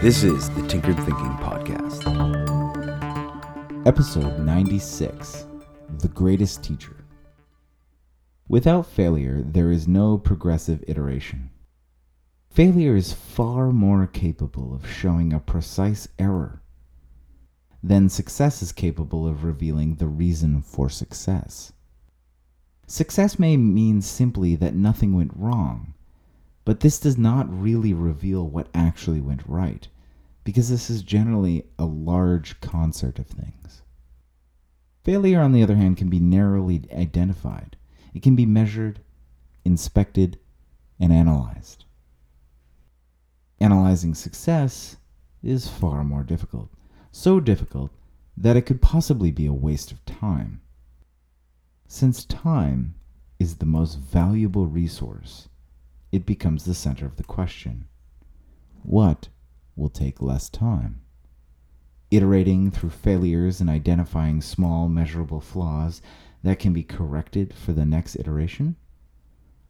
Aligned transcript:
This 0.00 0.22
is 0.22 0.48
the 0.50 0.64
Tinkered 0.68 0.96
Thinking 0.98 1.34
Podcast. 1.38 2.06
Episode 3.84 4.38
96 4.38 5.46
The 5.98 6.06
Greatest 6.06 6.62
Teacher. 6.62 7.04
Without 8.46 8.86
failure, 8.86 9.42
there 9.44 9.72
is 9.72 9.88
no 9.88 10.16
progressive 10.16 10.84
iteration. 10.86 11.50
Failure 12.48 12.94
is 12.94 13.12
far 13.12 13.72
more 13.72 14.06
capable 14.06 14.72
of 14.72 14.88
showing 14.88 15.32
a 15.32 15.40
precise 15.40 16.06
error 16.16 16.62
than 17.82 18.08
success 18.08 18.62
is 18.62 18.70
capable 18.70 19.26
of 19.26 19.42
revealing 19.42 19.96
the 19.96 20.06
reason 20.06 20.62
for 20.62 20.88
success. 20.88 21.72
Success 22.86 23.36
may 23.36 23.56
mean 23.56 24.00
simply 24.00 24.54
that 24.54 24.76
nothing 24.76 25.16
went 25.16 25.32
wrong, 25.34 25.94
but 26.68 26.80
this 26.80 26.98
does 26.98 27.16
not 27.16 27.48
really 27.48 27.94
reveal 27.94 28.46
what 28.46 28.68
actually 28.74 29.22
went 29.22 29.40
right, 29.48 29.88
because 30.44 30.68
this 30.68 30.90
is 30.90 31.00
generally 31.00 31.64
a 31.78 31.86
large 31.86 32.60
concert 32.60 33.18
of 33.18 33.26
things. 33.26 33.80
Failure, 35.02 35.40
on 35.40 35.52
the 35.52 35.62
other 35.62 35.76
hand, 35.76 35.96
can 35.96 36.10
be 36.10 36.20
narrowly 36.20 36.82
identified. 36.92 37.78
It 38.12 38.22
can 38.22 38.36
be 38.36 38.44
measured, 38.44 39.00
inspected, 39.64 40.38
and 41.00 41.10
analyzed. 41.10 41.86
Analyzing 43.60 44.14
success 44.14 44.98
is 45.42 45.68
far 45.68 46.04
more 46.04 46.22
difficult. 46.22 46.68
So 47.10 47.40
difficult 47.40 47.92
that 48.36 48.58
it 48.58 48.66
could 48.66 48.82
possibly 48.82 49.30
be 49.30 49.46
a 49.46 49.54
waste 49.54 49.90
of 49.90 50.04
time. 50.04 50.60
Since 51.86 52.26
time 52.26 52.94
is 53.38 53.56
the 53.56 53.64
most 53.64 53.94
valuable 53.94 54.66
resource, 54.66 55.48
it 56.12 56.26
becomes 56.26 56.64
the 56.64 56.74
center 56.74 57.06
of 57.06 57.16
the 57.16 57.24
question 57.24 57.86
what 58.82 59.28
will 59.76 59.90
take 59.90 60.22
less 60.22 60.48
time? 60.48 61.00
Iterating 62.10 62.70
through 62.70 62.90
failures 62.90 63.60
and 63.60 63.68
identifying 63.68 64.40
small, 64.40 64.88
measurable 64.88 65.40
flaws 65.40 66.00
that 66.42 66.58
can 66.58 66.72
be 66.72 66.82
corrected 66.82 67.52
for 67.52 67.72
the 67.72 67.84
next 67.84 68.16
iteration? 68.16 68.76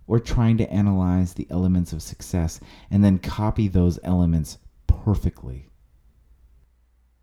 Or 0.07 0.21
trying 0.21 0.57
to 0.59 0.71
analyze 0.73 1.35
the 1.35 1.47
elements 1.51 1.93
of 1.93 2.03
success 2.03 2.61
and 2.91 3.03
then 3.03 3.19
copy 3.19 3.67
those 3.67 3.99
elements 4.05 4.59
perfectly? 4.87 5.69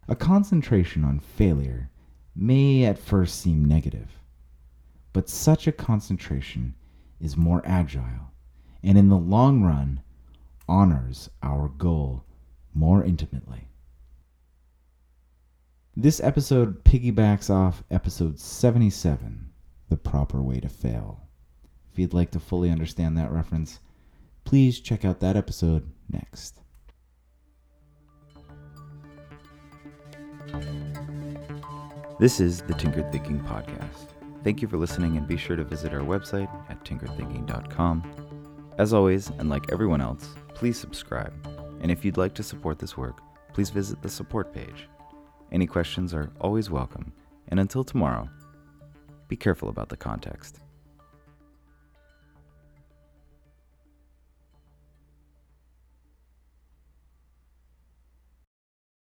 A 0.08 0.16
concentration 0.16 1.06
on 1.06 1.20
failure 1.20 1.90
may 2.36 2.84
at 2.84 3.00
first 3.00 3.40
seem 3.40 3.64
negative 3.64 4.20
but 5.16 5.30
such 5.30 5.66
a 5.66 5.72
concentration 5.72 6.76
is 7.22 7.38
more 7.38 7.62
agile 7.64 8.34
and 8.84 8.98
in 8.98 9.10
the 9.10 9.18
long 9.18 9.64
run 9.64 10.02
honors 10.68 11.30
our 11.44 11.70
goal 11.70 12.24
more 12.74 13.04
intimately. 13.04 13.68
This 15.96 16.20
episode 16.20 16.84
piggybacks 16.84 17.50
off 17.50 17.84
episode 17.90 18.40
77, 18.40 19.50
The 19.90 19.96
Proper 19.96 20.42
Way 20.42 20.60
to 20.60 20.68
Fail. 20.68 21.22
If 21.92 22.00
you'd 22.00 22.14
like 22.14 22.32
to 22.32 22.40
fully 22.40 22.70
understand 22.70 23.18
that 23.18 23.32
reference, 23.32 23.80
please 24.44 24.82
check 24.82 25.06
out 25.06 25.22
that 25.22 25.38
episode 25.38 25.90
next. 26.10 26.60
This 32.20 32.40
is 32.40 32.62
the 32.62 32.74
Tinkered 32.74 33.12
Thinking 33.12 33.40
Podcast. 33.42 34.08
Thank 34.44 34.62
you 34.62 34.68
for 34.68 34.78
listening 34.78 35.18
and 35.18 35.28
be 35.28 35.38
sure 35.38 35.56
to 35.56 35.64
visit 35.64 35.94
our 35.94 36.02
website 36.02 36.50
at 36.70 36.84
tinkeredthinking.com. 36.84 38.25
As 38.78 38.92
always, 38.94 39.30
and 39.40 39.50
like 39.50 39.72
everyone 39.72 40.02
else, 40.02 40.36
please 40.54 40.78
subscribe. 40.78 41.34
And 41.82 41.90
if 41.90 42.04
you'd 42.04 42.18
like 42.18 42.34
to 42.36 42.44
support 42.44 42.78
this 42.78 42.98
work, 42.98 43.22
please 43.54 43.70
visit 43.70 44.02
the 44.02 44.10
support 44.10 44.54
page. 44.54 44.90
Any 45.52 45.66
questions 45.66 46.14
are 46.14 46.30
always 46.42 46.70
welcome. 46.70 47.14
And 47.48 47.60
until 47.60 47.86
tomorrow, 47.86 48.30
be 49.30 49.38
careful 49.38 49.70
about 49.70 49.88
the 49.88 49.96
context. 49.96 50.60